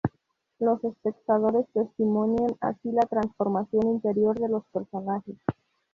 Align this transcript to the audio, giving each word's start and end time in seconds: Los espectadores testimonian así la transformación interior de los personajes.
Los 0.57 0.83
espectadores 0.83 1.67
testimonian 1.75 2.55
así 2.59 2.91
la 2.91 3.03
transformación 3.03 3.83
interior 3.85 4.35
de 4.39 4.49
los 4.49 4.65
personajes. 4.73 5.37